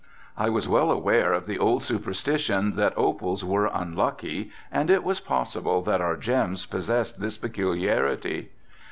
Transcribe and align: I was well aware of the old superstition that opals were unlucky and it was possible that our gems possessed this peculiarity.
I 0.35 0.49
was 0.49 0.67
well 0.67 0.89
aware 0.89 1.31
of 1.31 1.45
the 1.45 1.59
old 1.59 1.83
superstition 1.83 2.75
that 2.75 2.95
opals 2.97 3.45
were 3.45 3.69
unlucky 3.71 4.49
and 4.71 4.89
it 4.89 5.03
was 5.03 5.19
possible 5.19 5.83
that 5.83 6.01
our 6.01 6.17
gems 6.17 6.65
possessed 6.65 7.19
this 7.21 7.37
peculiarity. 7.37 8.49